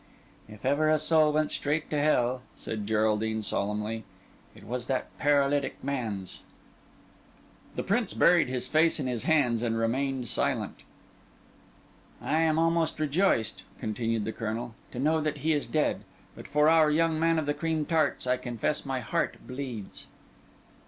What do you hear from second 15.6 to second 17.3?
dead. But for our young